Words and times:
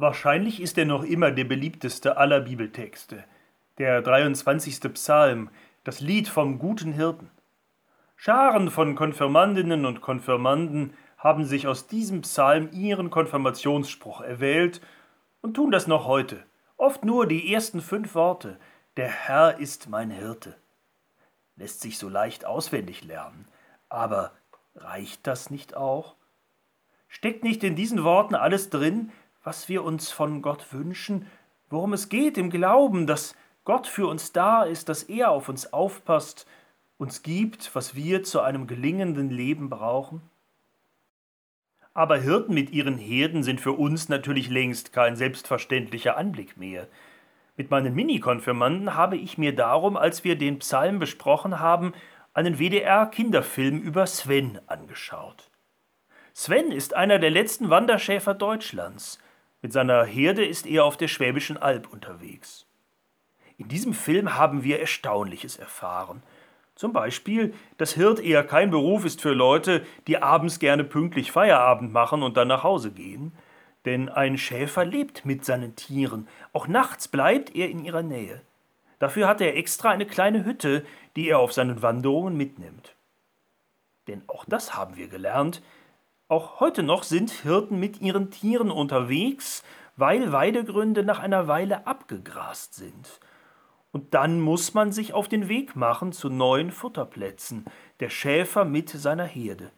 Wahrscheinlich 0.00 0.62
ist 0.62 0.78
er 0.78 0.86
noch 0.86 1.04
immer 1.04 1.30
der 1.30 1.44
beliebteste 1.44 2.16
aller 2.16 2.40
Bibeltexte, 2.40 3.22
der 3.76 4.00
23. 4.00 4.80
Psalm, 4.94 5.50
das 5.84 6.00
Lied 6.00 6.26
vom 6.26 6.58
guten 6.58 6.94
Hirten. 6.94 7.30
Scharen 8.16 8.70
von 8.70 8.94
Konfirmandinnen 8.94 9.84
und 9.84 10.00
Konfirmanden 10.00 10.94
haben 11.18 11.44
sich 11.44 11.66
aus 11.66 11.86
diesem 11.86 12.22
Psalm 12.22 12.70
ihren 12.72 13.10
Konfirmationsspruch 13.10 14.22
erwählt 14.22 14.80
und 15.42 15.52
tun 15.52 15.70
das 15.70 15.86
noch 15.86 16.06
heute. 16.06 16.42
Oft 16.78 17.04
nur 17.04 17.26
die 17.26 17.52
ersten 17.52 17.82
fünf 17.82 18.14
Worte. 18.14 18.58
Der 18.96 19.08
Herr 19.08 19.58
ist 19.58 19.90
mein 19.90 20.10
Hirte. 20.10 20.56
Lässt 21.56 21.82
sich 21.82 21.98
so 21.98 22.08
leicht 22.08 22.46
auswendig 22.46 23.04
lernen. 23.04 23.46
Aber 23.90 24.32
reicht 24.74 25.26
das 25.26 25.50
nicht 25.50 25.76
auch? 25.76 26.14
Steckt 27.06 27.44
nicht 27.44 27.62
in 27.62 27.76
diesen 27.76 28.02
Worten 28.02 28.34
alles 28.34 28.70
drin, 28.70 29.12
was 29.42 29.68
wir 29.68 29.84
uns 29.84 30.10
von 30.10 30.42
Gott 30.42 30.72
wünschen, 30.72 31.26
worum 31.68 31.92
es 31.92 32.08
geht 32.08 32.36
im 32.36 32.50
Glauben, 32.50 33.06
dass 33.06 33.34
Gott 33.64 33.86
für 33.86 34.06
uns 34.06 34.32
da 34.32 34.64
ist, 34.64 34.88
dass 34.88 35.02
er 35.04 35.30
auf 35.30 35.48
uns 35.48 35.72
aufpasst, 35.72 36.46
uns 36.98 37.22
gibt, 37.22 37.74
was 37.74 37.94
wir 37.94 38.22
zu 38.22 38.40
einem 38.40 38.66
gelingenden 38.66 39.30
Leben 39.30 39.70
brauchen? 39.70 40.22
Aber 41.94 42.18
Hirten 42.18 42.54
mit 42.54 42.70
ihren 42.70 42.98
Herden 42.98 43.42
sind 43.42 43.60
für 43.60 43.72
uns 43.72 44.08
natürlich 44.08 44.48
längst 44.48 44.92
kein 44.92 45.16
selbstverständlicher 45.16 46.16
Anblick 46.16 46.56
mehr. 46.56 46.86
Mit 47.56 47.70
meinen 47.70 47.94
Mini-Konfirmanden 47.94 48.94
habe 48.94 49.16
ich 49.16 49.38
mir 49.38 49.54
darum, 49.54 49.96
als 49.96 50.24
wir 50.24 50.36
den 50.36 50.60
Psalm 50.60 50.98
besprochen 50.98 51.58
haben, 51.58 51.92
einen 52.32 52.58
WDR-Kinderfilm 52.58 53.80
über 53.80 54.06
Sven 54.06 54.60
angeschaut. 54.66 55.50
Sven 56.32 56.70
ist 56.70 56.94
einer 56.94 57.18
der 57.18 57.30
letzten 57.30 57.70
Wanderschäfer 57.70 58.34
Deutschlands. 58.34 59.18
Mit 59.62 59.72
seiner 59.72 60.04
Herde 60.04 60.44
ist 60.44 60.66
er 60.66 60.84
auf 60.84 60.96
der 60.96 61.08
Schwäbischen 61.08 61.56
Alb 61.56 61.92
unterwegs. 61.92 62.66
In 63.58 63.68
diesem 63.68 63.92
Film 63.92 64.36
haben 64.36 64.64
wir 64.64 64.80
Erstaunliches 64.80 65.58
erfahren. 65.58 66.22
Zum 66.74 66.94
Beispiel, 66.94 67.52
dass 67.76 67.92
Hirt 67.92 68.20
eher 68.20 68.42
kein 68.42 68.70
Beruf 68.70 69.04
ist 69.04 69.20
für 69.20 69.34
Leute, 69.34 69.84
die 70.06 70.22
abends 70.22 70.60
gerne 70.60 70.82
pünktlich 70.82 71.30
Feierabend 71.30 71.92
machen 71.92 72.22
und 72.22 72.38
dann 72.38 72.48
nach 72.48 72.62
Hause 72.62 72.90
gehen. 72.90 73.32
Denn 73.84 74.08
ein 74.08 74.38
Schäfer 74.38 74.86
lebt 74.86 75.26
mit 75.26 75.44
seinen 75.44 75.76
Tieren. 75.76 76.26
Auch 76.54 76.68
nachts 76.68 77.08
bleibt 77.08 77.54
er 77.54 77.68
in 77.68 77.84
ihrer 77.84 78.02
Nähe. 78.02 78.40
Dafür 78.98 79.28
hat 79.28 79.42
er 79.42 79.56
extra 79.56 79.90
eine 79.90 80.06
kleine 80.06 80.46
Hütte, 80.46 80.86
die 81.16 81.28
er 81.28 81.38
auf 81.38 81.52
seinen 81.52 81.82
Wanderungen 81.82 82.36
mitnimmt. 82.36 82.94
Denn 84.08 84.22
auch 84.26 84.46
das 84.46 84.74
haben 84.74 84.96
wir 84.96 85.08
gelernt, 85.08 85.62
auch 86.30 86.60
heute 86.60 86.82
noch 86.82 87.02
sind 87.02 87.30
Hirten 87.30 87.80
mit 87.80 88.00
ihren 88.00 88.30
Tieren 88.30 88.70
unterwegs, 88.70 89.64
weil 89.96 90.32
Weidegründe 90.32 91.02
nach 91.02 91.18
einer 91.18 91.48
Weile 91.48 91.86
abgegrast 91.86 92.74
sind. 92.74 93.20
Und 93.92 94.14
dann 94.14 94.40
muss 94.40 94.72
man 94.72 94.92
sich 94.92 95.12
auf 95.12 95.28
den 95.28 95.48
Weg 95.48 95.74
machen 95.74 96.12
zu 96.12 96.28
neuen 96.28 96.70
Futterplätzen, 96.70 97.64
der 97.98 98.10
Schäfer 98.10 98.64
mit 98.64 98.88
seiner 98.88 99.24
Herde. 99.24 99.72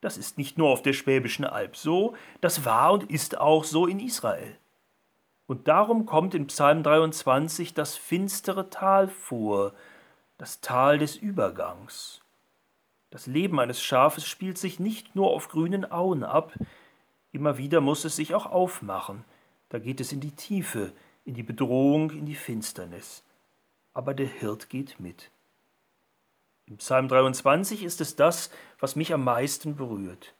Das 0.00 0.18
ist 0.18 0.38
nicht 0.38 0.58
nur 0.58 0.70
auf 0.70 0.82
der 0.82 0.92
Schwäbischen 0.92 1.44
Alb 1.44 1.76
so, 1.76 2.14
das 2.40 2.64
war 2.64 2.92
und 2.92 3.08
ist 3.08 3.38
auch 3.38 3.62
so 3.62 3.86
in 3.86 4.00
Israel. 4.00 4.56
Und 5.46 5.68
darum 5.68 6.04
kommt 6.04 6.34
in 6.34 6.48
Psalm 6.48 6.82
23 6.82 7.74
das 7.74 7.96
finstere 7.96 8.70
Tal 8.70 9.06
vor, 9.08 9.72
das 10.36 10.60
Tal 10.60 10.98
des 10.98 11.16
Übergangs. 11.16 12.22
Das 13.10 13.26
Leben 13.26 13.58
eines 13.58 13.82
Schafes 13.82 14.26
spielt 14.26 14.56
sich 14.56 14.78
nicht 14.78 15.16
nur 15.16 15.30
auf 15.30 15.48
grünen 15.48 15.90
Auen 15.90 16.22
ab, 16.22 16.52
immer 17.32 17.58
wieder 17.58 17.80
muss 17.80 18.04
es 18.04 18.16
sich 18.16 18.34
auch 18.34 18.46
aufmachen, 18.46 19.24
da 19.68 19.78
geht 19.78 20.00
es 20.00 20.12
in 20.12 20.20
die 20.20 20.34
Tiefe, 20.34 20.92
in 21.24 21.34
die 21.34 21.42
Bedrohung, 21.42 22.10
in 22.10 22.26
die 22.26 22.34
Finsternis. 22.34 23.24
Aber 23.92 24.14
der 24.14 24.26
Hirt 24.26 24.68
geht 24.68 25.00
mit. 25.00 25.30
Im 26.66 26.76
Psalm 26.76 27.08
23 27.08 27.82
ist 27.82 28.00
es 28.00 28.14
das, 28.14 28.50
was 28.78 28.94
mich 28.94 29.12
am 29.12 29.24
meisten 29.24 29.74
berührt. 29.74 30.34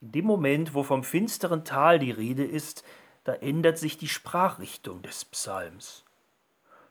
In 0.00 0.12
dem 0.12 0.24
Moment, 0.24 0.74
wo 0.74 0.82
vom 0.82 1.04
finsteren 1.04 1.64
Tal 1.64 2.00
die 2.00 2.10
Rede 2.10 2.44
ist, 2.44 2.84
da 3.22 3.32
ändert 3.32 3.78
sich 3.78 3.96
die 3.96 4.08
Sprachrichtung 4.08 5.02
des 5.02 5.24
Psalms. 5.24 6.04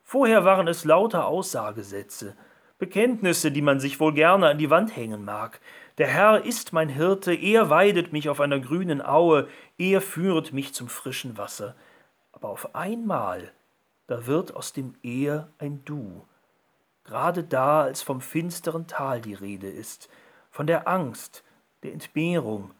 Vorher 0.03 0.45
waren 0.45 0.67
es 0.67 0.85
lauter 0.85 1.27
Aussagesätze, 1.27 2.35
Bekenntnisse, 2.77 3.53
die 3.53 3.61
man 3.61 3.79
sich 3.79 4.01
wohl 4.01 4.13
gerne 4.13 4.49
an 4.49 4.57
die 4.57 4.69
Wand 4.69 4.97
hängen 4.97 5.23
mag. 5.23 5.61
Der 5.97 6.07
Herr 6.07 6.43
ist 6.43 6.73
mein 6.73 6.89
Hirte, 6.89 7.33
er 7.33 7.69
weidet 7.69 8.11
mich 8.11 8.27
auf 8.27 8.41
einer 8.41 8.59
grünen 8.59 9.01
Aue, 9.01 9.47
er 9.77 10.01
führet 10.01 10.51
mich 10.51 10.73
zum 10.73 10.89
frischen 10.89 11.37
Wasser. 11.37 11.73
Aber 12.33 12.49
auf 12.49 12.75
einmal, 12.75 13.53
da 14.07 14.27
wird 14.27 14.53
aus 14.53 14.73
dem 14.73 14.95
Er 15.03 15.47
ein 15.57 15.85
Du. 15.85 16.25
Gerade 17.05 17.45
da, 17.45 17.83
als 17.83 18.01
vom 18.01 18.19
finsteren 18.19 18.87
Tal 18.87 19.21
die 19.21 19.35
Rede 19.35 19.69
ist, 19.69 20.09
von 20.51 20.67
der 20.67 20.85
Angst, 20.85 21.45
der 21.81 21.93
Entbehrung, 21.93 22.71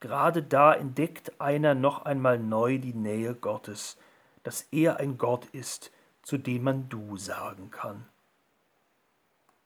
gerade 0.00 0.42
da 0.42 0.74
entdeckt 0.74 1.40
einer 1.40 1.76
noch 1.76 2.04
einmal 2.04 2.40
neu 2.40 2.78
die 2.78 2.94
Nähe 2.94 3.36
Gottes, 3.36 3.96
dass 4.42 4.62
er 4.72 4.96
ein 4.96 5.18
Gott 5.18 5.44
ist, 5.52 5.92
zu 6.22 6.36
dem 6.36 6.64
man 6.64 6.88
Du 6.88 7.16
sagen 7.16 7.70
kann 7.70 8.09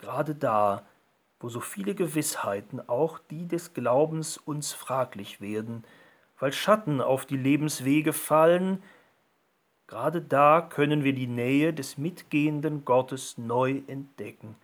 gerade 0.05 0.35
da, 0.35 0.85
wo 1.41 1.49
so 1.49 1.61
viele 1.61 1.95
Gewissheiten, 1.95 2.87
auch 2.89 3.19
die 3.19 3.49
des 3.49 3.73
Glaubens, 3.73 4.37
uns 4.37 4.75
fraglich 4.75 5.41
werden, 5.41 5.83
weil 6.39 6.53
Schatten 6.53 7.01
auf 7.01 7.25
die 7.25 7.39
Lebenswege 7.39 8.13
fallen, 8.13 8.83
gerade 9.87 10.21
da 10.21 10.61
können 10.61 11.05
wir 11.05 11.15
die 11.15 11.27
Nähe 11.27 11.73
des 11.73 11.97
mitgehenden 11.97 12.85
Gottes 12.85 13.39
neu 13.39 13.81
entdecken, 13.87 14.57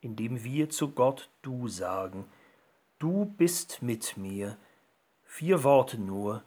indem 0.00 0.42
wir 0.42 0.70
zu 0.70 0.90
Gott 0.90 1.30
Du 1.42 1.68
sagen, 1.68 2.24
Du 2.98 3.26
bist 3.26 3.80
mit 3.80 4.16
mir, 4.16 4.56
vier 5.22 5.62
Worte 5.62 6.00
nur, 6.00 6.42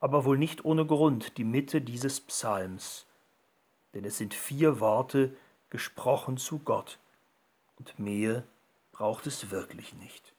aber 0.00 0.24
wohl 0.24 0.38
nicht 0.38 0.64
ohne 0.64 0.84
Grund 0.84 1.38
die 1.38 1.44
Mitte 1.44 1.80
dieses 1.80 2.20
Psalms, 2.20 3.06
denn 3.94 4.04
es 4.04 4.18
sind 4.18 4.34
vier 4.34 4.80
Worte 4.80 5.36
gesprochen 5.70 6.36
zu 6.36 6.58
Gott 6.58 6.98
und 7.78 7.98
mehr 7.98 8.44
braucht 8.92 9.26
es 9.26 9.50
wirklich 9.50 9.94
nicht. 9.94 10.34